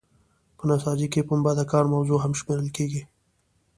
په 0.57 0.63
نساجۍ 0.69 1.07
کې 1.13 1.27
پنبه 1.29 1.51
د 1.57 1.61
کار 1.71 1.85
موضوع 1.93 2.17
هم 2.23 2.33
شمیرل 2.39 2.67
کیږي. 2.77 3.01